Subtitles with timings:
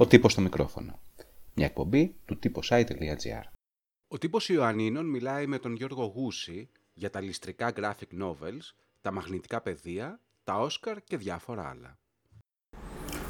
[0.00, 0.98] Ο τύπος στο μικρόφωνο.
[1.54, 3.42] Μια εκπομπή του typosite.gr
[4.08, 9.60] Ο τύπος Ιωαννίνων μιλάει με τον Γιώργο Γούση για τα ληστρικά graphic novels, τα μαγνητικά
[9.60, 11.98] πεδία, τα Όσκαρ και διάφορα άλλα.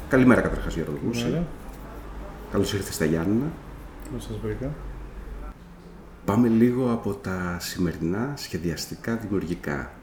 [0.09, 1.21] Καλημέρα καταρχάς Γιώργο Γούση.
[1.21, 1.47] Καλημέρα.
[2.51, 3.51] Καλώς ήρθες στα Γιάννηνα.
[4.11, 4.75] Πώς σας βρήκα.
[6.25, 9.98] Πάμε λίγο από τα σημερινά σχεδιαστικά δημιουργικά.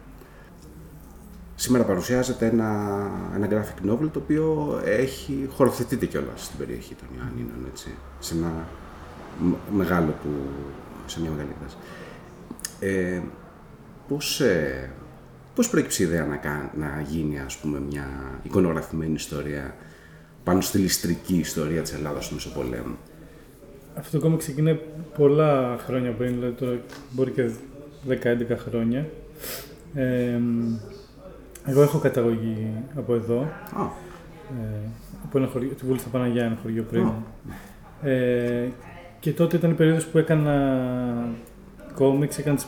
[1.58, 3.00] Σήμερα παρουσιάζεται ένα,
[3.34, 7.88] ένα graphic novel το οποίο έχει, χωροθετείται κιόλας στην περιοχή των Ιωαννίνων, έτσι,
[8.18, 8.52] σε ένα
[9.40, 10.28] μ- μεγάλο που,
[11.06, 11.76] σε μια μεγάλη έκταση.
[12.80, 13.20] Ε,
[14.08, 14.90] πώς, ε,
[15.54, 18.06] πώς προέκυψε η ιδέα να, κα- να γίνει, ας πούμε, μια
[18.42, 19.74] εικονογραφημένη ιστορία
[20.44, 22.96] πάνω στη ληστρική ιστορία της Ελλάδας του Μεσοπολέμου;
[23.96, 24.80] Αυτό το κόμμα ξεκινάει
[25.16, 27.50] πολλά χρόνια πριν, δηλαδή τώρα μπορεί και
[28.08, 29.08] 10-11 χρόνια.
[29.94, 30.40] Ε,
[31.66, 33.38] εγώ έχω καταγωγή από εδώ,
[33.74, 33.82] Α,
[34.60, 34.88] ε,
[35.24, 37.04] από ένα χωριό, τη Βούλη στα Παναγιά, ένα χωριό πριν.
[37.06, 38.08] Α.
[38.08, 38.70] Ε,
[39.20, 40.78] και τότε ήταν η περίοδος που έκανα
[41.94, 42.66] κόμιξ, έκανα, τις-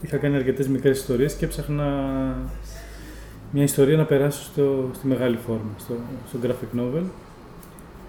[0.00, 1.84] είχα κάνει αρκετές μικρές ιστορίες και έψαχνα
[3.52, 5.94] μια ιστορία να περάσω στο, στη μεγάλη φόρμα, στο,
[6.28, 7.02] στο graphic novel.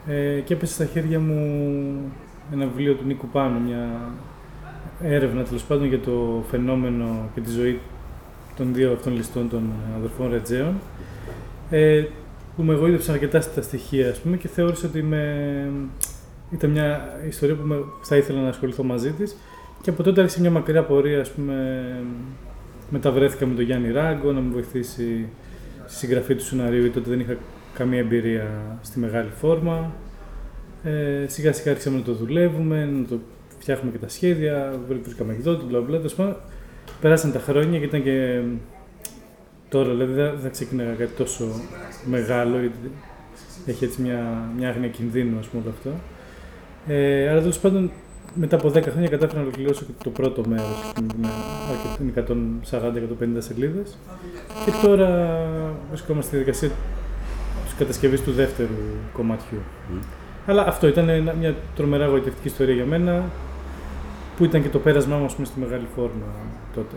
[0.07, 1.35] Ε, και έπεσε στα χέρια μου
[2.53, 3.87] ένα βιβλίο του Νίκου Πάνου, μια
[5.03, 7.79] έρευνα τέλος πάντων για το φαινόμενο και τη ζωή
[8.61, 10.73] των δύο αυτών ληστών των αδερφών Ρετζέων.
[11.69, 12.03] Ε,
[12.55, 15.67] που με εγωίδεψαν αρκετά στα στοιχεία, ας πούμε, και θεώρησα ότι με...
[16.51, 17.75] ήταν μια ιστορία που με...
[18.01, 19.35] θα ήθελα να ασχοληθώ μαζί της.
[19.81, 21.85] Και από τότε άρχισε μια μακριά πορεία, ας πούμε,
[22.89, 25.27] μεταβρέθηκα με τον Γιάννη Ράγκο να με βοηθήσει
[25.85, 27.37] στη συγγραφή του σενάριου, γιατί τότε δεν είχα
[27.73, 28.47] καμία εμπειρία
[28.81, 29.91] στη μεγάλη φόρμα.
[30.83, 33.19] Ε, σιγά σιγά άρχισαμε να το δουλεύουμε, να το
[33.59, 36.01] φτιάχνουμε και τα σχέδια, βρήκαμε εκδότη, μπλα μπλα.
[36.85, 37.01] Τέλος πάντων.
[37.01, 38.41] Περάσαν τα χρόνια και ήταν και
[39.69, 41.45] τώρα, δηλαδή δεν θα ξεκίναγα κάτι τόσο
[42.05, 42.91] μεγάλο, γιατί
[43.65, 45.89] έχει έτσι μια, μια άγνοια κινδύνου, ας πούμε, όλο αυτό.
[46.87, 47.91] Ε, αλλά τέλος πάντων,
[48.33, 50.91] μετά από 10 χρόνια κατάφερα να ολοκληρώσω και το πρώτο μέρος,
[52.01, 53.97] είναι 140-150 σελίδες.
[54.65, 55.37] Και τώρα
[55.89, 56.69] βρισκόμαστε στη διαδικασία
[57.65, 58.69] της κατασκευής του δεύτερου
[59.13, 59.57] κομματιού.
[59.91, 59.97] Μμ.
[60.47, 63.23] Αλλά αυτό ήταν ένα- μια τρομερά γοητευτική ιστορία για μένα,
[64.41, 66.25] που ήταν και το πέρασμά μου ας πούμε, στη μεγάλη φόρμα
[66.73, 66.95] τότε.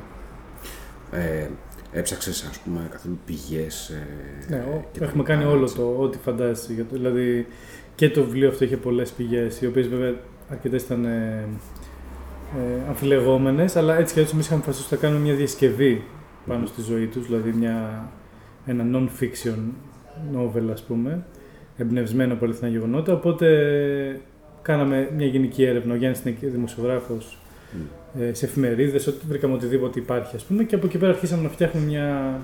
[1.11, 1.47] ε,
[1.93, 4.07] έψαξες, ας πούμε, καθόλου πηγές ε,
[4.49, 5.77] Ναι, ο- και τα έχουμε λοιπά, κάνει όλο έτσι.
[5.77, 6.73] το, ό,τι φαντάζεσαι.
[6.73, 7.47] για το- Δηλαδή
[7.95, 10.15] και το βιβλίο αυτό είχε πολλές πηγές, οι οποίες βέβαια
[10.51, 11.45] αρκετές ήταν ε,
[12.57, 16.05] ε, αμφιλεγόμενες, αλλά έτσι και έτσι εμείς είχαμε αποφασίσει ότι θα κάνουμε μια διασκευή
[16.47, 16.67] πάνω Μμμ.
[16.67, 18.09] στη ζωή τους, δηλαδή μια,
[18.67, 19.59] ένα non-fiction
[20.37, 21.25] novel ας πούμε,
[21.77, 23.47] εμπνευσμένο από αληθινά γεγονότα, οπότε
[24.65, 27.39] κάναμε μια γενική έρευνα, ο Γιάννης είναι και δημοσιογράφος,
[27.73, 28.23] Μμ.
[28.23, 31.49] ε, σε εφημερίδες, ότι βρήκαμε οτιδήποτε υπάρχει, ας πούμε, και από εκεί πέρα αρχίσαμε να
[31.49, 32.39] φτιάχνουμε μια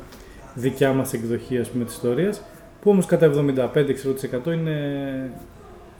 [0.55, 2.43] δικιά μας εκδοχή, ας πούμε, της ιστορίας,
[2.81, 4.77] που όμως κατά 75% είναι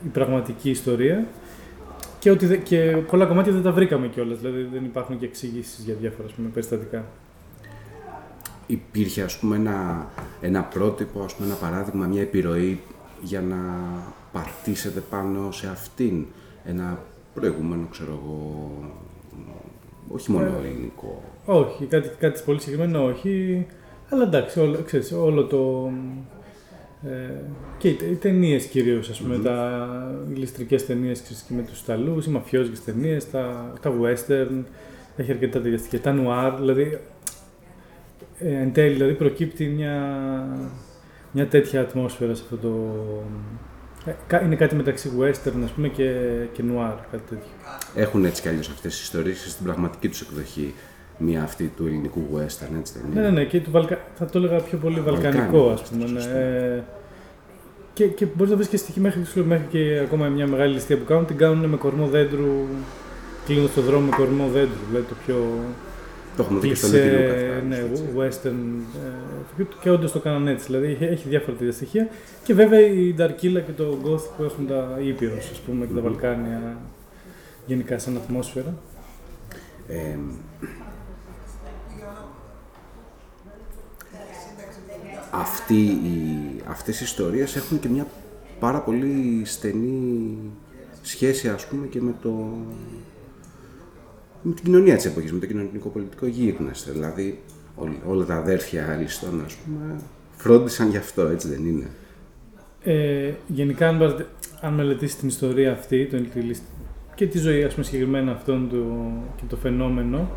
[0.05, 1.25] η πραγματική ιστορία
[2.19, 5.83] και, ότι, δε- και πολλά κομμάτια δεν τα βρήκαμε κιόλας, δηλαδή δεν υπάρχουν και εξηγήσεις
[5.85, 7.05] για διάφορα ας πούμε, περιστατικά.
[8.67, 10.07] Υπήρχε, ας πούμε, ένα,
[10.41, 12.79] ένα πρότυπο, ας πούμε, ένα παράδειγμα, μια επιρροή
[13.21, 13.57] για να
[14.31, 16.25] πατήσετε πάνω σε αυτήν
[16.65, 16.99] ένα
[17.33, 18.71] προηγούμενο, ξέρω εγώ,
[20.07, 21.21] όχι μόνο Ε, ελληνικό.
[21.45, 23.65] Όχι, κάτι, κάτι πολύ συγκεκριμένο όχι,
[24.09, 25.91] αλλά εντάξει, όλο, ξέρεις, όλο το...
[27.03, 27.41] Ε,
[27.77, 29.43] και οι, οι ταινίες κυρίως, ας πούμε, Μμμ.
[29.43, 29.87] τα
[30.33, 34.63] ηλιστρικέ ταινίες και με τους Ιταλού, οι μαφιόζικες ταινίες, τα, τα western,
[35.15, 36.01] έχει αρκετά τέτοια στοιχεία.
[36.01, 36.99] Τα noir, δηλαδή.
[38.39, 40.17] Ε, εν τέλει, δηλαδή, προκύπτει μια,
[41.31, 42.69] μια τέτοια ατμόσφαιρα σε αυτό το.
[44.05, 46.13] ε, κα- είναι κάτι μεταξύ western, ας πούμε, και,
[46.53, 47.47] και noir, κάτι τέτοιο.
[47.95, 50.73] Έχουν έτσι κι αλλιώς αυτές τις ιστορίες και στην πραγματική τους εκδοχή
[51.17, 53.97] μία αυτή του ελληνικού western, έτσι δεν είναι; Ναι, ναι, ναι, και του Βαλκα...
[54.15, 56.03] θα το έλεγα πιο πολύ βαλκανικό, Βαλκάνικο, ας πούμε.
[56.03, 56.19] Ναι.
[56.19, 56.37] σωστό.
[56.37, 56.83] Ε,
[57.93, 60.73] και, και μπορείς να βρεις και στοιχεία μέχρι, σου λέω, μέχρι και ακόμα μια μεγάλη
[60.73, 62.65] ληστεία που κάνουν, την κάνουν με κορμό δέντρου,
[63.45, 64.79] κλείνοντας το δρόμο με κορμό δέντρου.
[64.89, 65.35] Δηλαδή το πιο
[66.41, 67.67] Το έχουμε δει και στο κλεισέ, Λίτινο Καφτάνι.
[67.67, 67.83] ναι,
[68.17, 68.59] western.
[69.59, 70.65] Ε, και όντως το κάναν έτσι.
[70.65, 72.07] Δηλαδή έχει, έχει διάφορα τέτοια στοιχεία.
[72.43, 75.99] Και βέβαια η Νταρκίλα και το Goth που έχουν τα ήπειρος, ας πούμε, και τα
[75.99, 76.05] Μμμ.
[76.07, 76.77] Βαλκάνια
[77.65, 78.73] γενικά σαν ατμόσφαιρα.
[79.87, 80.17] Ε,
[85.31, 88.07] αυτή η, αυτές οι ιστορίες έχουν και μια
[88.59, 90.37] πάρα πολύ στενή
[91.01, 92.57] σχέση ας πούμε και με το
[94.41, 96.91] με την κοινωνία της εποχής, με το κοινωνικό πολιτικό γίγνεσθε.
[96.91, 97.39] Δηλαδή
[97.75, 99.95] ό- όλα τα αδέρφια ληστών ας πούμε
[100.37, 101.87] φρόντισαν γι' αυτό, έτσι δεν είναι;
[102.83, 104.27] Ε, γενικά, αν, πάρετε-
[104.61, 106.65] αν μελετήσεις την ιστορία αυτή το, τη λίστα-
[107.15, 108.77] και τη ζωή, ας πούμε, συγκεκριμένα αυτόν το,
[109.35, 110.29] και το φαινόμενο,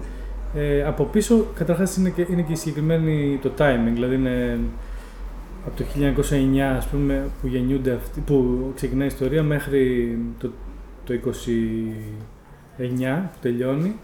[0.54, 4.58] ε, από πίσω καταρχάς είναι και, είναι και η συγκεκριμένη το timing, δηλαδή είναι
[5.66, 10.50] από το 1909 ας πούμε, που γεννιούνται αυτοί, που ξεκινάει η ιστορία μέχρι το,
[11.04, 11.12] το
[12.78, 13.96] 29 που τελειώνει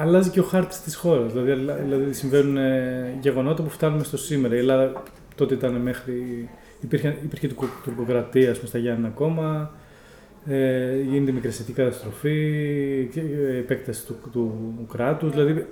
[0.00, 1.32] αλλάζει και ο χάρτης της χώρας.
[1.32, 4.54] Δηλαδή, δηλαδή συμβαίνουν ε, γεγονότα που φτάνουμε στο σήμερα.
[4.54, 5.02] Η Ελλάδα
[5.34, 6.48] τότε ήταν μέχρι.
[6.80, 7.48] Υπήρχε, υπήρχε
[7.84, 9.70] τουρκοκρατία πούμε, στα Γιάννη ακόμα.
[10.46, 12.38] Ε, γίνεται μικρασιατική καταστροφή,
[13.14, 15.30] ε, επέκταση του, του, του κράτου.
[15.30, 15.66] Δηλαδή,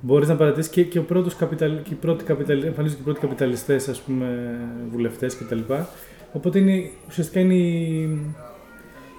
[0.00, 3.04] μπορείς να παρατήσει και, και, ο πρώτος καπιταλ, και οι πρώτοι καπιταλ, εμφανίζονται και οι
[3.04, 4.58] πρώτοι καπιταλιστές, ας πούμε,
[4.90, 5.60] βουλευτές κτλ.
[6.32, 8.49] Οπότε είναι, ουσιαστικά είναι η, η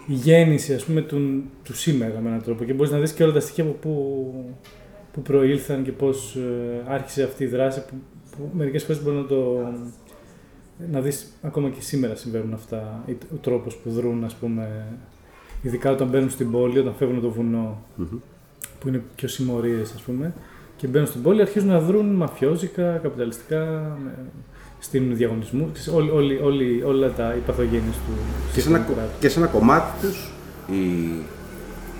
[0.07, 2.63] γέννηση ας πούμε, του, του σήμερα με έναν τρόπο.
[2.63, 4.33] Και μπορείς να δεις και όλα τα στοιχεία από πού,
[5.13, 7.93] που προήλθαν και πώς ε, άρχισε αυτή η δράση που,
[8.37, 9.71] που μερικές φορές μπορεί να το
[10.91, 13.03] να δεις ακόμα και σήμερα συμβαίνουν αυτά,
[13.33, 14.87] ο τρόπος που δρούν ας πούμε
[15.61, 17.81] ειδικά όταν μπαίνουν στην πόλη, όταν φεύγουν από το βουνο
[18.79, 20.33] που είναι πιο συμμορίες ας πούμε
[20.77, 23.97] και μπαίνουν στην πόλη αρχίζουν να δρούν μαφιόζικα, καπιταλιστικά,
[24.81, 28.11] στείλουν διαγωνισμού, όλοι, όλοι, όλοι, όλα τα οι παθογένειες του
[28.53, 28.85] και σε, ένα,
[29.19, 30.31] και σε ένα κομμάτι τους
[30.67, 30.79] η,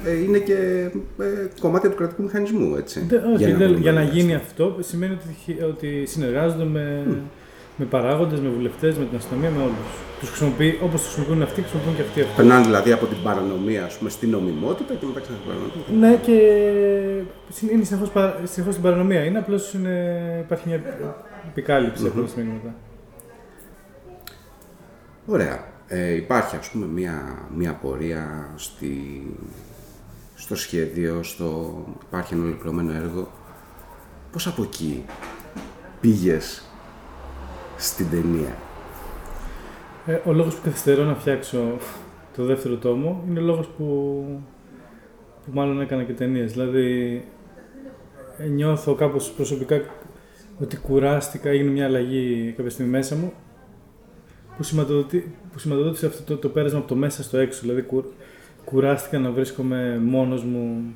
[0.06, 0.90] ε, είναι και
[1.20, 3.06] ε, κομμάτι του κρατικού μηχανισμού, έτσι.
[3.08, 7.16] Δε, όχι, για, να, για να γίνει αυτό σημαίνει ότι, ότι συνεργάζονται με, mm.
[7.76, 9.90] με παράγοντες, με βουλευτές, με την αστυνομία, με όλους.
[10.20, 12.36] Τους χρησιμοποιεί, όπως τους χρησιμοποιούν αυτοί, χρησιμοποιούν και αυτοί αυτοί.
[12.36, 16.10] Περνάνε δηλαδή από την παρανομία ας πούμε, στην νομιμότητα και μετά ξανά στην παρανομία.
[16.10, 16.38] Ναι, και
[17.74, 19.24] είναι συνεχώς, στην παρανομία.
[19.24, 19.76] Είναι απλώς
[20.42, 20.82] υπάρχει μια
[21.50, 22.20] επικάλυψη mm-hmm.
[22.20, 22.76] από μετά.
[25.26, 25.70] Ωραία.
[25.88, 28.92] Ε, υπάρχει ας πούμε μια, μια πορεία στη,
[30.36, 31.76] στο σχέδιο, στο,
[32.08, 33.32] υπάρχει ένα ολοκληρωμένο έργο.
[34.32, 35.06] Πώς από εκεί
[36.02, 36.64] πήγες
[37.78, 38.56] στην ταινία;
[40.06, 41.78] Ε, ο λόγος που καθυστερώ να φτιάξω
[42.36, 43.86] το δεύτερο τόμο είναι ο λόγος που,
[45.46, 46.52] που μάλλον έκανα και ταινίες.
[46.52, 47.26] Δηλαδή
[48.50, 49.82] νιώθω κάπως προσωπικά
[50.62, 53.34] ότι κουράστηκα, έγινε μια αλλαγή κάποια στιγμή μέσα μου
[54.58, 57.60] που, σηματοδοτεί, που σηματοδότησε αυτό το, το πέρασμα από το μέσα στο έξω.
[57.62, 57.86] Δηλαδή
[58.66, 60.94] κουράστηκα να βρίσκομαι μόνος μου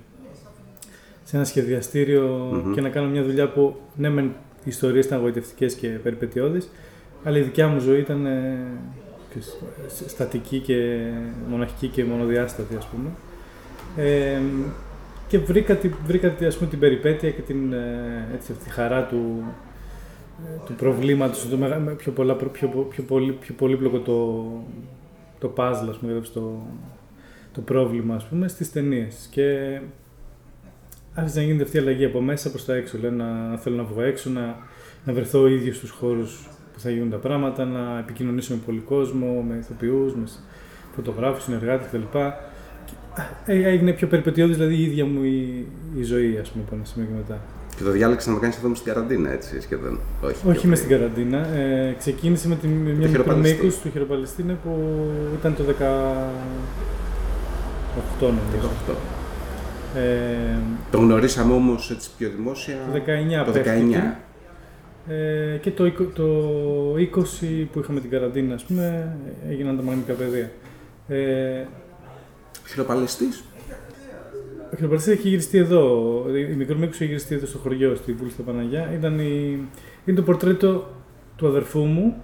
[1.23, 4.25] σε ένα σχεδιαστηριο και να κάνω μια δουλειά που ναι μεν
[4.63, 6.69] οι ιστορίες ήταν αγωγητευτικές και περιπετειώδεις
[7.23, 8.57] αλλά η δικιά μου ζωή ήταν ε,
[10.07, 11.09] στατική και
[11.49, 13.09] μοναχική και μονοδιάστατη ας πούμε.
[14.09, 14.39] Ε,
[15.27, 19.43] και βρήκα, βρήκα ας πούμε, την περιπέτεια και την ε, έτσι, αυτή, τη χαρά του,
[20.45, 21.57] ε, του προβλήματος, το,
[21.97, 24.45] πιο, πολλά, πιο, πιο, πολύ, πιο πολύπλοκο το,
[25.39, 26.61] το puzzle, ας πούμε, το,
[27.51, 29.27] το πρόβλημα, ας πούμε, στις ταινίες.
[29.31, 29.79] Και
[31.13, 32.97] άρχισε να γίνεται αυτή η αλλαγή από μέσα προς τα έξω.
[32.97, 34.57] Λέω, να θέλω να βγω έξω, να,
[35.05, 38.79] να βρεθώ ο ίδιος στους χώρους που θα γίνουν τα πράγματα, να επικοινωνήσω με πολύ
[38.79, 40.23] κόσμο, με ηθοποιούς, με
[40.95, 42.17] φωτογράφους, συνεργάτες κτλ.
[43.45, 45.65] Ε, έγινε πιο περιπετειώδης δηλαδή η ίδια μου η,
[45.99, 47.41] η ζωή, ας πούμε, από ένα σημείο και μετά.
[47.77, 49.99] Και το διάλεξα να το κάνεις αυτό με στην καραντίνα, έτσι, σχεδόν.
[50.21, 51.47] Όχι, Όχι με στην καραντίνα.
[51.47, 54.79] Ε, ξεκίνησε με, την, με μια μικρή μήκος του Χειροπαλαιστίνε που
[55.39, 55.73] ήταν το 18
[58.19, 58.69] νομίζω.
[58.89, 58.93] 18.
[59.95, 60.57] Ε,
[60.91, 62.75] το γνωρίσαμε όμως έτσι πιο δημόσια.
[62.93, 63.01] Το
[63.41, 64.25] 19 το 19.
[65.07, 66.25] Ε, και το, το
[66.93, 69.15] 20 που είχαμε την καραντίνα, ας πούμε,
[69.49, 70.51] έγιναν τα μαγνητικά πεδία.
[71.07, 71.65] Ε,
[72.67, 73.43] Χειροπαλαιστής.
[74.71, 76.25] Ο Χειροπαλαιστής έχει γυριστεί εδώ.
[76.51, 78.91] Η μικρό μήκο έχει γυριστεί εδώ στο χωριό, στη Βούλη στα Παναγιά.
[78.93, 79.59] Ήταν η...
[80.05, 80.89] Είναι το πορτρέτο
[81.35, 82.15] του αδερφού μου.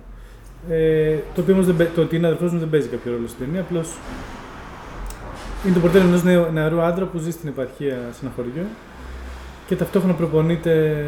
[0.69, 3.61] Ε, το οποίο όμως το ότι είναι αδερφός μου δεν παίζει κάποιο ρόλο στην ταινία.
[3.61, 3.97] Απλώς
[5.65, 8.65] είναι το πορτρέτο ενός νεαρού άντρα που ζει στην επαρχία σε ένα χωριό
[9.67, 11.05] και ταυτόχρονα προπονείται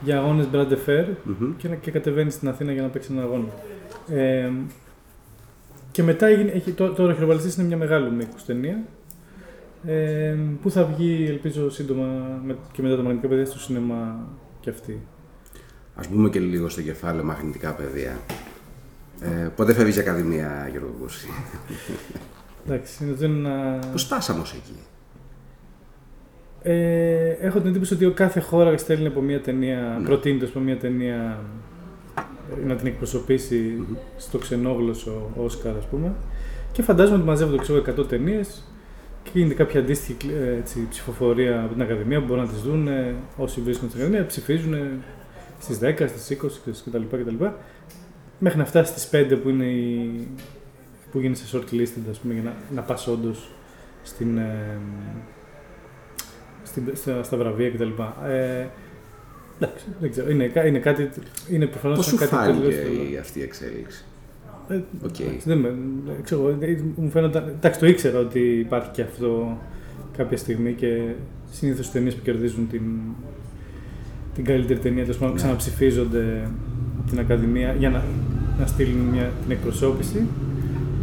[0.00, 1.52] για αγώνες Brad Fair mm-hmm.
[1.56, 3.48] και, και κατεβαίνει στην Αθήνα για να παίξει έναν αγώνα.
[4.08, 4.50] Ε,
[5.90, 8.82] και μετά έγινε, έχει, τώρα ο Χειροβαλιστής είναι μια μεγάλη μήκο ταινία
[9.86, 12.06] ε, που θα βγει ελπίζω σύντομα
[12.44, 14.28] με, και μετά τα μαγνητικά παιδιά στο σινεμά
[14.60, 15.00] και αυτή.
[15.94, 18.20] Ας μπούμε και λίγο στο κεφάλαιο μαγνητικά παιδιά.
[19.20, 21.28] Ε, πότε φεύγει η Ακαδημία, Γιώργο Κούση.
[22.66, 23.78] Εντάξει, είναι ένα...
[23.92, 24.78] Πώς φτάσαμε ως εκεί;
[26.62, 30.06] Ε, έχω την εντύπωση ότι κάθε χώρας στέλνει από μια ταινία, ναι.
[30.06, 31.38] προτείνεται από μια ταινία
[32.66, 33.96] να την εκπροσωπήσει mm-hmm.
[34.16, 36.14] στο ξενόγλωσσο Όσκαρ, ας πούμε.
[36.72, 38.64] Και φαντάζομαι ότι μαζεύονται ξέρω, 100 ταινίες
[39.22, 42.88] και γίνεται κάποια αντίστοιχη έτσι, ψηφοφορία από την Ακαδημία που μπορούν να τις δουν
[43.36, 44.74] όσοι βρίσκονται στην Ακαδημία, ψηφίζουν
[45.60, 46.46] στις 10, στις 20
[46.84, 47.02] κτλ.
[47.10, 47.44] κτλ.
[48.38, 50.28] Μέχρι να φτάσει στις 5 που, είναι η...
[51.10, 53.50] που γίνει σε shortlisted, ας πούμε, για να, να πας όντως
[54.02, 54.78] στην, ε,
[56.62, 57.90] στην, στα, στα βραβεία κτλ.
[58.28, 58.66] Ε,
[59.60, 60.30] Εντάξει, δεν ξέρω.
[60.30, 61.08] Είναι, είναι κάτι.
[61.50, 62.74] Είναι προφανώς κάτι σου φάνηκε
[63.12, 64.04] η, αυτή η εξέλιξη;
[64.68, 65.38] Ε, okay.
[65.44, 65.74] δεν με,
[66.22, 66.58] ξέρω,
[66.96, 69.58] μου φαίνονταν, εντάξει, το ήξερα ότι υπάρχει και αυτό
[70.16, 71.00] κάποια στιγμή και
[71.50, 72.82] συνήθως οι ταινίες που κερδίζουν την,
[74.34, 75.40] την καλύτερη ταινία τέλος πάντων ναι.
[75.40, 76.48] ξαναψηφίζονται
[77.10, 78.02] την Ακαδημία για να,
[78.58, 80.26] να στείλουν μια, την εκπροσώπηση.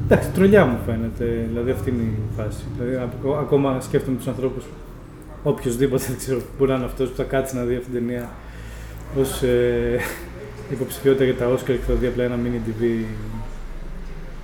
[0.05, 2.63] Εντάξει, τρολιά μου φαίνεται, δηλαδή αυτή είναι η φάση.
[2.77, 4.65] Δηλαδή, ακόμα σκέφτομαι τους ανθρώπους,
[5.43, 8.29] οποιοδήποτε δεν ξέρω, μπορεί να είναι αυτός που θα κάτσει να δει αυτή την ταινία
[9.15, 9.99] ως ε,
[10.73, 13.05] υποψηφιότητα για τα Oscar και θα δει απλά ένα mini TV.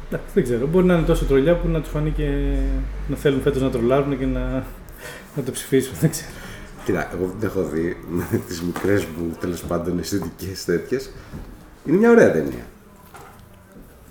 [0.07, 0.67] Εντάξει, δεν ξέρω.
[0.67, 2.55] Μπορεί να είναι τόσο τρολιά που να τους φανεί και
[3.07, 4.65] να θέλουν φέτος να τρολάρουν και να,
[5.35, 5.93] να το ψηφίσουν.
[5.99, 6.29] Δεν ξέρω.
[6.85, 11.11] Κοίτα, εγώ δεν έχω δει με τις μικρές μου τέλος πάντων αισθητικές τέτοιες.
[11.85, 12.65] Είναι μια ωραία ταινία.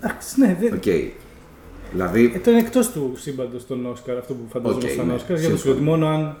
[0.01, 0.79] Εντάξει, ναι, δεν.
[0.83, 1.09] Okay.
[1.91, 2.31] Δηλαδή...
[2.33, 5.13] Ε, ήταν εκτός του σύμπαντος των Όσκαρ, αυτό που φαντάζομαι okay, ήταν ναι.
[5.13, 5.39] Όσκαρ.
[5.39, 6.37] Για το ότι μόνο αν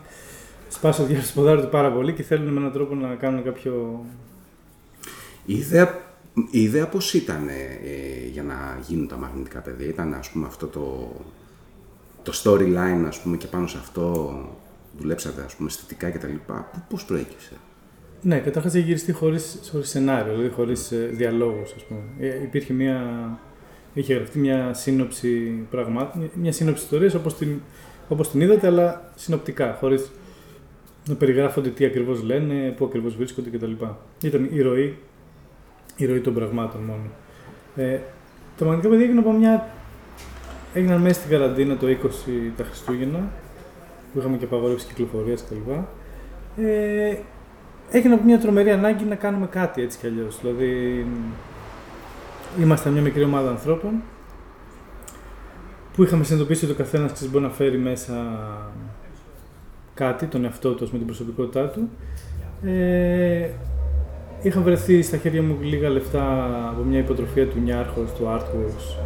[0.73, 4.05] σπάσω το ποδάρι του πάρα πολύ και θέλουν με έναν τρόπο να κάνουν κάποιο.
[5.45, 5.99] Η ιδέα,
[6.51, 10.67] η ιδέα πώς ήταν ε, για να γίνουν τα μαγνητικά παιδιά, ήταν ας πούμε αυτό
[10.67, 11.11] το,
[12.23, 14.31] το storyline ας πούμε και πάνω σε αυτό
[14.97, 17.51] δουλέψατε ας πούμε αισθητικά και τα λοιπά, πώς προέκυψε;
[18.21, 22.01] Ναι, καταρχάς είχε γυριστεί χωρίς σενάριο, δηλαδή χωρίς ε, διαλόγους, ας πούμε.
[22.19, 23.01] Ε, υπήρχε μια.
[23.93, 25.27] Είχε γραφτεί μια σύνοψη
[25.69, 27.59] πραγμάτων, μια σύνοψη ιστορίας όπως την,
[28.09, 29.99] όπως την είδατε, αλλά συνοπτικά, χωρί
[31.07, 33.71] να περιγράφονται τι ακριβώς λένε, πού ακριβώς βρίσκονται κτλ.
[34.21, 34.97] Ήταν η ροή,
[35.95, 37.03] η ροή των πραγμάτων μόνο.
[37.75, 37.99] Ε,
[38.57, 39.67] τα μαγνητικά παιδιά έγιναν από μια.
[40.73, 41.93] έγιναν μέσα στην καραντίνα το 20
[42.57, 43.31] τα Χριστούγεννα,
[44.13, 45.71] που είχαμε και απαγόρευση κυκλοφορίας κτλ.
[46.65, 47.17] Ε,
[47.91, 50.39] έγινε από μια τρομερή ανάγκη να κάνουμε κάτι έτσι κι αλλιώς.
[50.41, 51.05] Δηλαδή,
[52.61, 54.01] ήμασταν μια μικρή ομάδα ανθρώπων
[55.93, 58.13] που είχαμε συνειδητοποιήσει ότι ο καθένας μπορεί να φέρει μέσα
[59.93, 61.89] κάτι, τον εαυτό του με την προσωπικότητά του.
[62.67, 63.49] Ε,
[64.41, 68.97] είχα βρεθεί στα χέρια μου λίγα λεφτά από μια υποτροφία του Νιάρχος, του Artworks,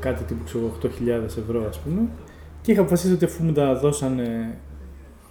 [0.00, 0.88] κάτι τύπου ξέρω 8.000
[1.24, 2.08] ευρώ ας πούμε
[2.62, 4.58] και είχα αποφασίσει ότι αφού μου τα δώσανε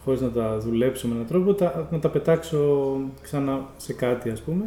[0.03, 4.41] χωρίς να τα δουλέψω με έναν τρόπο, τα, να τα πετάξω ξανά σε κάτι ας
[4.41, 4.65] πούμε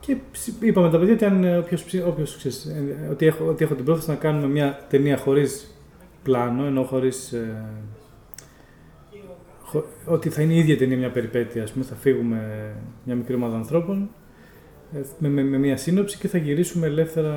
[0.00, 0.16] και
[0.60, 4.10] είπαμε τα παιδιά ότι, αν, όποιος, όποιος, ξέρεις, ε, ότι, έχω, ότι έχω την πρόθεση
[4.10, 5.74] να κάνουμε μια ταινία χωρίς
[6.22, 7.64] πλάνο, ενώ χωρίς ε,
[10.06, 11.62] ότι θα είναι η ίδια ταινία μια περιπέτεια.
[11.62, 12.72] Ας πούμε, θα φύγουμε
[13.04, 14.10] μια μικρή ομάδα ανθρώπων
[14.94, 17.34] ε, με, με, με, μια σύνοψη και θα γυρίσουμε ελεύθερα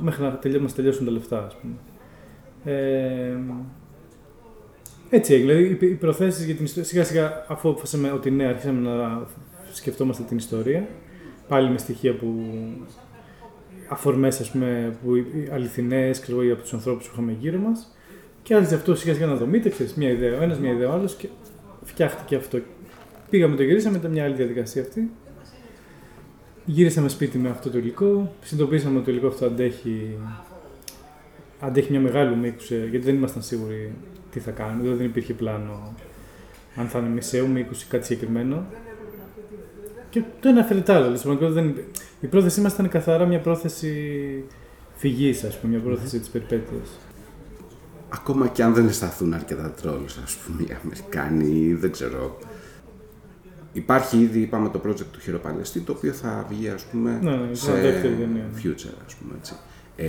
[0.00, 1.44] μέχρι να τελειώ, μας τελειώσουν τα λεφτά.
[1.44, 1.74] Ας πούμε.
[2.64, 3.36] Ε,
[5.10, 5.52] έτσι έγινε.
[5.52, 6.88] Δηλαδή, οι προθέσεις για την ιστορία.
[6.88, 9.26] Σιγά σιγά, αφού αποφασίσαμε ότι ναι, αρχίσαμε να
[9.72, 10.88] σκεφτόμαστε την ιστορία.
[11.48, 12.44] Πάλι με στοιχεία που.
[13.88, 15.10] αφορμές, ας πούμε, που
[15.52, 17.94] αληθινές, ξέρω από τους ανθρώπους που είχαμε γύρω μας.
[18.42, 20.92] Και άρχισε αυτό σιγά σιγά να δομείται, ξέρεις, μια ιδέα ο ένας, μια ιδέα ο
[20.92, 21.14] άλλος.
[21.14, 21.28] Και
[21.90, 22.58] φτιάχτηκε αυτό.
[23.30, 25.10] Πήγαμε, το γυρίσαμε, ήταν μια άλλη διαδικασία αυτή.
[26.64, 28.34] Γύρισαμε σπίτι με αυτό το υλικό.
[28.42, 30.18] Συνειδητοποίησαμε ότι το υλικό αυτό αντέχει,
[31.60, 33.92] αντέχει μια μεγάλη μήκου, γιατί δεν ήμασταν σίγουροι
[34.30, 34.82] τι θα κάνουμε.
[34.82, 35.94] Δηλαδή δεν υπήρχε πλάνο
[36.76, 38.66] αν θα είναι μισέου μήκου ή κάτι συγκεκριμένο.
[40.10, 41.36] Και το ένα έφερε το άλλο.
[41.38, 41.74] Δεν...
[42.20, 44.44] Η πρόθεσή μας ήταν καθαρά μια πρόθεση
[44.94, 46.20] φυγής, ας πούμε, μια πρόθεση mm-hmm.
[46.20, 46.98] της περιπέτειας
[48.12, 52.38] ακόμα και αν δεν αισθανθούν αρκετά τρόλους, ας πούμε, οι Αμερικάνοι, δεν ξέρω.
[53.72, 57.54] Υπάρχει ήδη, είπαμε, το project του Χειροπαλαιστή, το οποίο θα βγει, ας πούμε, ναι, ναι,
[57.54, 58.02] σε ναι.
[58.62, 59.54] future, ας πούμε, έτσι.
[59.96, 60.06] Ε,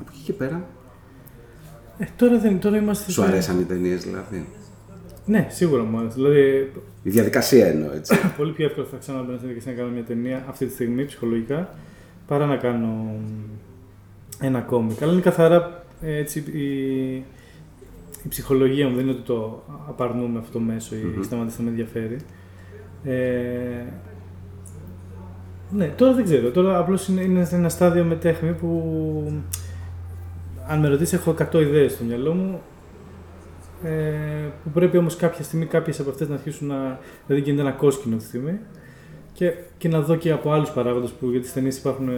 [0.00, 0.66] από εκεί και πέρα.
[1.98, 3.12] Ε, τώρα, δεν, τώρα είμαστε...
[3.12, 4.46] Σου αρέσαν οι ταινίες, δηλαδή;
[5.24, 6.14] Ναι, σίγουρα μου άρεσε.
[6.14, 6.72] Δηλαδή,
[7.02, 8.20] η διαδικασία εννοώ, έτσι.
[8.38, 11.74] πολύ πιο εύκολο θα ξαναμπαίνω στην διαδικασία να κάνω μια ταινία αυτή τη στιγμή, ψυχολογικά,
[12.26, 13.20] παρά να κάνω
[14.40, 15.02] ένα κόμικ.
[15.02, 17.14] Αλλά είναι καθαρά έτσι, η,
[18.24, 21.24] η ψυχολογία μου δεν είναι ότι το απαρνούμε αυτό το μέσο ή mm-hmm.
[21.24, 22.16] σταματήσει να με ενδιαφέρει.
[23.04, 23.82] Ε,
[25.70, 26.50] ναι, τώρα δεν ξέρω.
[26.50, 29.42] Τώρα απλώς είναι, είναι σε ένα στάδιο με τέχνη που
[30.66, 32.60] αν με ρωτήσεις έχω 100 ιδέες στο μυαλό μου
[33.84, 33.90] ε,
[34.64, 36.98] που πρέπει όμως κάποια στιγμή κάποιες από αυτές να αρχίσουν να...
[37.26, 38.58] δηλαδή γίνεται ένα κόσκινο αυτή τη στιγμή
[39.32, 42.08] και, και να δω και από άλλους παράγοντες που για τις ταινίες υπάρχουν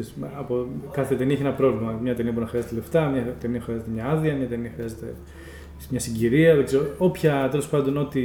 [0.00, 1.98] ξέρεις, από κάθε ταινία έχει ένα πρόβλημα.
[2.02, 5.14] Μια ταινία μπορεί να χρειάζεται λεφτά, μια ταινία χρειάζεται μια άδεια, μια ταινία χρειάζεται
[5.90, 6.54] μια συγκυρία.
[6.54, 6.84] Δεν ξέρω.
[6.98, 8.20] Όποια τέλος πάντων ό,τι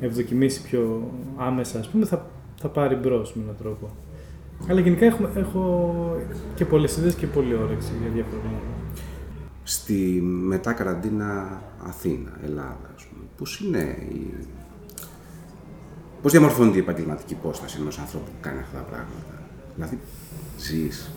[0.00, 2.26] ευδοκιμήσει πιο άμεσα, ας πούμε, θα,
[2.60, 3.90] θα πάρει μπρος με έναν τρόπο.
[4.68, 6.16] Αλλά γενικά έχω, έχω
[6.54, 8.64] και πολλές ιδέες και πολλή όρεξη για διάφορα πράγματα.
[9.62, 14.34] Στη μετά καραντίνα Αθήνα, Ελλάδα, ας πούμε, πώς είναι η...
[16.22, 19.39] Πώς διαμορφώνεται η επαγγελματική υπόσταση ενός ανθρώπου που κάνει αυτά τα πράγματα;
[19.74, 19.98] Δηλαδή,
[20.58, 21.10] ζεις,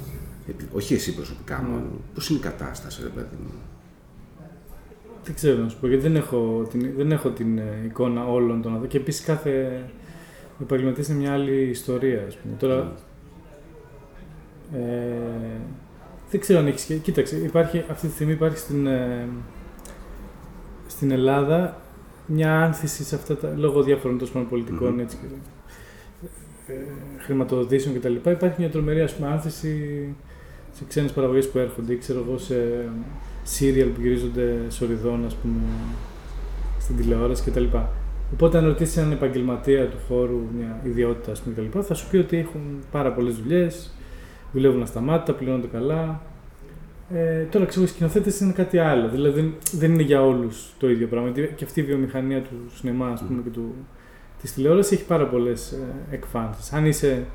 [0.74, 1.70] όχι εσύ προσωπικά mm.
[1.70, 3.52] μόνο, πώς είναι η κατάσταση, ρε παιδί μου;
[5.24, 8.62] Δεν ξέρω να σου πω, γιατί δεν έχω την, δεν έχω την ε, εικόνα όλων
[8.62, 8.88] των ανθρώπων.
[8.88, 9.84] Και επίσης κάθε
[10.62, 12.56] επαγγελματή είναι μια άλλη ιστορία, ας πούμε.
[12.60, 14.76] Τώρα, mm.
[14.76, 15.60] ε,
[16.30, 19.28] δεν ξέρω αν έχεις Κοίταξε, υπάρχει, αυτή τη στιγμή υπάρχει στην, ε,
[20.88, 21.82] στην Ελλάδα
[22.26, 25.02] μια άνθηση σε αυτά τα, λόγω διάφορων τόσο πολιτικών mm-hmm.
[25.02, 25.36] έτσι, ε,
[27.20, 28.14] χρηματοδοτήσεων κτλ.
[28.30, 30.08] Υπάρχει μια τρομερή ας πούμε, άνθηση
[30.74, 32.56] σε ξένες παραγωγές που έρχονται ή ξέρω εγώ σε
[33.44, 35.62] σύριαλ που γυρίζονται σοριδών ας πούμε
[36.80, 37.66] στην τηλεόραση κτλ.
[38.34, 42.18] Οπότε, αν ρωτήσεις έναν επαγγελματία του χώρου, μια ιδιότητα ας πούμε, κτλ., θα σου πει
[42.18, 43.94] ότι έχουν πάρα πολλές δουλειές,
[44.52, 46.22] δουλεύουν ασταμάτητα, πληρώνονται καλά.
[47.14, 49.10] Ε, τώρα ξέρω, οι σκηνοθέτες είναι κάτι άλλο.
[49.10, 51.30] Δηλαδή δεν είναι για όλους το ίδιο πράγμα.
[51.56, 53.76] Και αυτή η βιομηχανία του σινεμά ας πούμε, και του,
[54.44, 56.74] της τηλεόρασης έχει πάρα πολλές ε, εκφάνσεις.
[56.74, 57.26] Αν είσαι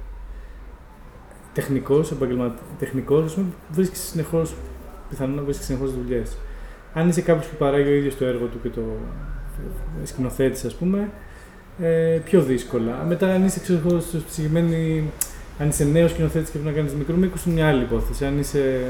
[1.53, 3.39] τεχνικός, επαγγελματικός,
[3.71, 4.55] βρίσκεις συνεχώς,
[5.09, 6.37] πιθανόν να βρίσκεις συνεχώς δουλειές.
[6.95, 8.83] Αν είσαι κάποιος που παράγει ο ίδιος το έργο του και το
[10.05, 11.11] σκηνοθέτης, ας πούμε,
[11.81, 13.05] ε, πιο δύσκολα.
[13.09, 15.11] Μετά, αν είσαι ξέρω, στο συγκεκριμένη,
[15.59, 18.25] αν είσαι νέος σκηνοθέτης και πρέπει να κάνεις μικρού μήκους, είναι μια άλλη υπόθεση.
[18.25, 18.87] Αν, είσαι,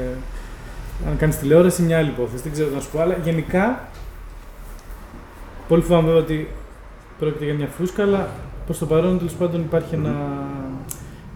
[1.07, 2.43] αν κάνεις τηλεόραση, είναι μια άλλη υπόθεση.
[2.43, 3.87] Δεν ξέρω να σου πω, αλλά γενικά.
[5.67, 6.47] Πολύ φοβάμαι βέβαια ότι
[7.19, 8.29] πρόκειται για μια φούσκα, αλλά
[8.65, 10.15] προς το παρόν τέλος πάντων υπάρχει, ένα,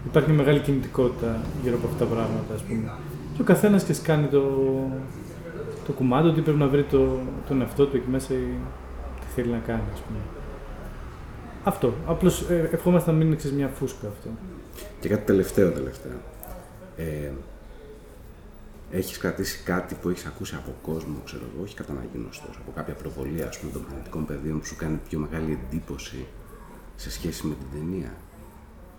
[0.06, 2.54] υπάρχει μια μεγάλη κινητικότητα γύρω από αυτά τα πράγματα.
[2.54, 2.92] Ας πούμε.
[3.34, 4.42] Και ο καθένας και κάνει το,
[5.86, 8.46] το κουμάντο, ότι πρέπει να βρει το, τον εαυτό του εκεί μέσα ή
[9.20, 10.18] τι θέλει να κάνει, ας πούμε.
[11.64, 11.92] Αυτό.
[12.06, 14.28] Απλώς ε, ευχόμαστε να μην είναι μια φούσκα αυτό.
[15.00, 16.12] Και κάτι τελευταίο τελευταίο.
[16.96, 17.30] Ε,
[18.90, 22.72] έχεις κρατήσει κάτι που έχεις ακούσει από κόσμο, ξέρω εγώ, όχι κατά ανάγκη γνωστός, από
[22.74, 26.26] κάποια προβολή, ας πούμε, των μαγνητικών πεδίων που σου κάνει πιο μεγάλη εντύπωση
[26.96, 28.14] σε σχέση με την ταινία.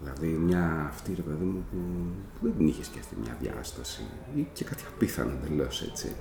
[0.01, 1.77] Δηλαδή μια αυτή, ρε παιδί μου, που,
[2.39, 4.01] που δεν την είχες σκεφτεί μια διάσταση
[4.35, 6.15] ή και κάτι απίθανο εντελώς έτσι.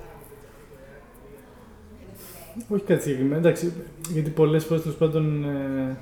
[2.67, 3.73] Όχι κάτι συγκεκριμένο, εντάξει,
[4.09, 5.97] γιατί πολλές φορές τέλος πάντων ε,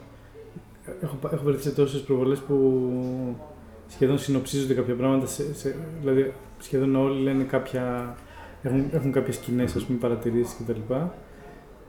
[1.01, 2.55] έχω, έχω βρεθεί σε τόσες προβολές που
[3.87, 8.15] σχεδόν συνοψίζονται κάποια πράγματα, σε, σε, δηλαδή σχεδόν όλοι λένε κάποια,
[8.63, 10.93] έχουν, έχουν κάποιες κοινές ας πούμε, παρατηρήσεις κτλ.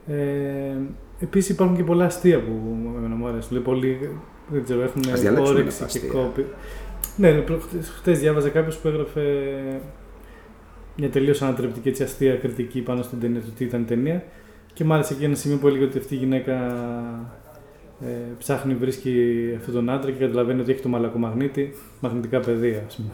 [0.07, 0.75] Ε,
[1.19, 3.47] Επίσης υπάρχουν και πολλά αστεία που μου αρέσουν.
[3.47, 4.09] Δηλαδή, πολλοί
[4.47, 5.01] δεν ξέρω, έχουν
[5.37, 6.45] όρεξη και κόπη.
[7.17, 7.43] Ναι, ναι
[7.99, 9.21] χθε διάβαζα κάποιος που έγραφε
[10.97, 14.23] μια τελείως ανατρεπτική έτσι, αστεία κριτική πάνω στην ταινία του τι ήταν η ταινία.
[14.73, 16.53] Και μ' άρεσε και ένα σημείο που έλεγε ότι αυτή η γυναίκα
[18.01, 19.13] ε, ψάχνει, βρίσκει
[19.57, 23.09] αυτόν τον άντρα και καταλαβαίνει ότι έχει το μαλακομαγνήτη, μαγνητικά πεδία, ας πούμε.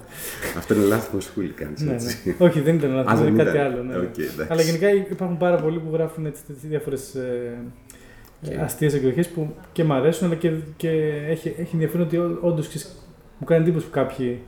[0.57, 1.73] Αυτό είναι λάθος που σχούλη κάνει.
[1.77, 2.35] Ναι, ναι.
[2.37, 3.83] Όχι, δεν ήταν λάθος, είναι κάτι άλλο.
[3.83, 3.95] Ναι.
[3.95, 7.57] Okay, Αλλά γενικά υπάρχουν πάρα πολλοί που γράφουν διάφορες ε,
[8.45, 8.55] okay.
[8.59, 10.89] αστείες εκδοχές που και μου αρέσουν, αλλά και, και
[11.27, 12.69] έχει, έχει ενδιαφέρον ότι όντως
[13.37, 14.39] μου κάνει εντύπωση που κάποιοι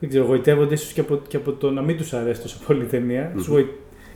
[0.00, 2.82] δεν ξέρω, γοητεύονται ίσως και, από, και από το να μην τους αρέσει τόσο πολύ
[2.82, 3.32] η ταινία.
[3.36, 3.64] Mm-hmm.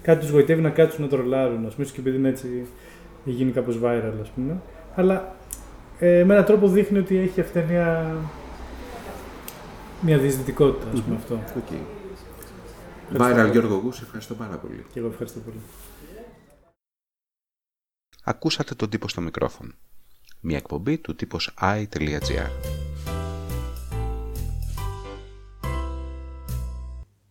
[0.03, 2.67] Κάτι τους γοητεύει να κάτσουν να τρολάρουν, ας πούμε, και επειδή είναι έτσι
[3.25, 4.61] γίνει κάπως viral, ας πούμε.
[4.95, 5.37] Αλλά
[6.03, 8.17] ε, με έναν τρόπο δείχνει ότι έχει αυτή μια,
[10.01, 11.41] μια διεισδυτικότητα, ας πούμε αυτό.
[11.57, 11.81] Okay.
[13.17, 14.87] Viral Γιώργο Γους, ευχαριστώ πάρα πολύ.
[14.93, 15.61] Και εγώ ευχαριστώ πολύ.
[18.25, 19.73] Ακούσατε τον τύπο στο μικρόφωνο.
[20.41, 22.51] Μια εκπομπή του τύπος i.gr.